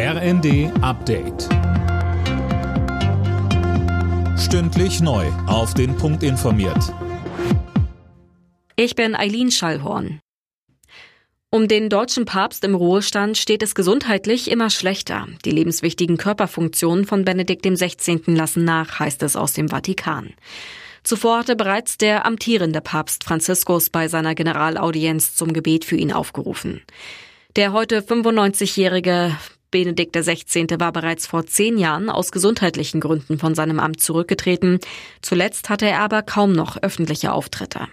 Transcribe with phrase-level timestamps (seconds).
[0.00, 1.48] RND Update.
[4.38, 5.26] Stündlich neu.
[5.48, 6.94] Auf den Punkt informiert.
[8.76, 10.20] Ich bin Eileen Schallhorn.
[11.50, 15.26] Um den deutschen Papst im Ruhestand steht es gesundheitlich immer schlechter.
[15.44, 18.20] Die lebenswichtigen Körperfunktionen von Benedikt XVI.
[18.26, 20.32] lassen nach, heißt es aus dem Vatikan.
[21.02, 26.82] Zuvor hatte bereits der amtierende Papst Franziskus bei seiner Generalaudienz zum Gebet für ihn aufgerufen.
[27.56, 29.36] Der heute 95-jährige
[29.70, 30.66] Benedikt XVI.
[30.78, 34.78] war bereits vor zehn Jahren aus gesundheitlichen Gründen von seinem Amt zurückgetreten.
[35.22, 37.88] Zuletzt hatte er aber kaum noch öffentliche Auftritte.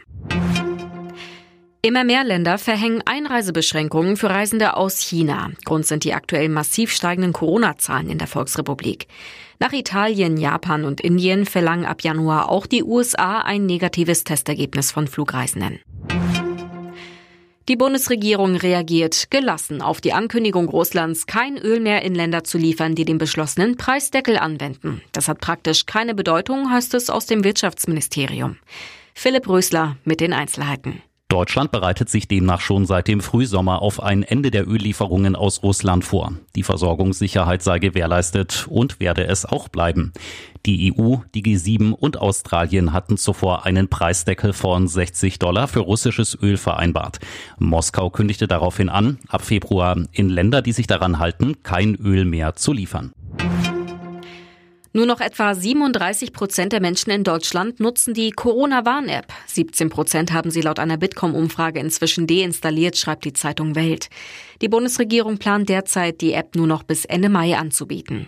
[1.85, 5.51] Immer mehr Länder verhängen Einreisebeschränkungen für Reisende aus China.
[5.65, 9.07] Grund sind die aktuell massiv steigenden Corona-Zahlen in der Volksrepublik.
[9.59, 15.07] Nach Italien, Japan und Indien verlangen ab Januar auch die USA ein negatives Testergebnis von
[15.07, 15.79] Flugreisenden.
[17.67, 22.93] Die Bundesregierung reagiert gelassen auf die Ankündigung Russlands, kein Öl mehr in Länder zu liefern,
[22.93, 25.01] die den beschlossenen Preisdeckel anwenden.
[25.13, 28.57] Das hat praktisch keine Bedeutung, heißt es aus dem Wirtschaftsministerium.
[29.15, 31.01] Philipp Rösler mit den Einzelheiten.
[31.27, 36.05] Deutschland bereitet sich demnach schon seit dem Frühsommer auf ein Ende der Öllieferungen aus Russland
[36.05, 36.33] vor.
[36.55, 40.13] Die Versorgungssicherheit sei gewährleistet und werde es auch bleiben.
[40.67, 46.37] Die EU, die G7 und Australien hatten zuvor einen Preisdeckel von 60 Dollar für russisches
[46.39, 47.17] Öl vereinbart.
[47.57, 52.53] Moskau kündigte daraufhin an, ab Februar in Länder, die sich daran halten, kein Öl mehr
[52.53, 53.13] zu liefern.
[54.95, 59.25] Nur noch etwa 37 Prozent der Menschen in Deutschland nutzen die Corona-Warn-App.
[59.47, 64.07] 17 Prozent haben sie laut einer Bitkom-Umfrage inzwischen deinstalliert, schreibt die Zeitung Welt.
[64.61, 68.27] Die Bundesregierung plant derzeit, die App nur noch bis Ende Mai anzubieten.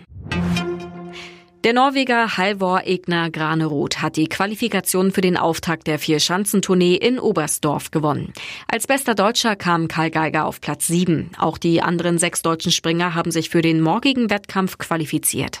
[1.64, 7.92] Der Norweger Halvor Egner Granerud hat die Qualifikation für den Auftakt der Vier-Schanzentournee in Oberstdorf
[7.92, 8.34] gewonnen.
[8.70, 11.30] Als bester Deutscher kam Karl Geiger auf Platz 7.
[11.38, 15.60] Auch die anderen sechs deutschen Springer haben sich für den morgigen Wettkampf qualifiziert.